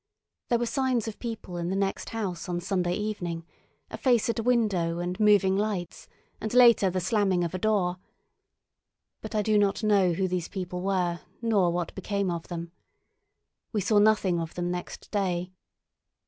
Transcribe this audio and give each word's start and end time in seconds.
There 0.49 0.57
were 0.57 0.65
signs 0.65 1.07
of 1.07 1.19
people 1.19 1.57
in 1.57 1.69
the 1.69 1.75
next 1.75 2.09
house 2.09 2.49
on 2.49 2.59
Sunday 2.59 2.95
evening—a 2.95 3.97
face 3.99 4.29
at 4.29 4.39
a 4.39 4.41
window 4.41 4.97
and 4.97 5.19
moving 5.19 5.55
lights, 5.55 6.07
and 6.41 6.51
later 6.55 6.89
the 6.89 6.99
slamming 6.99 7.43
of 7.43 7.53
a 7.53 7.59
door. 7.59 7.97
But 9.21 9.35
I 9.35 9.43
do 9.43 9.59
not 9.59 9.83
know 9.83 10.13
who 10.13 10.27
these 10.27 10.47
people 10.47 10.81
were, 10.81 11.19
nor 11.39 11.71
what 11.71 11.93
became 11.93 12.31
of 12.31 12.47
them. 12.47 12.71
We 13.73 13.81
saw 13.81 13.99
nothing 13.99 14.39
of 14.39 14.55
them 14.55 14.71
next 14.71 15.11
day. 15.11 15.51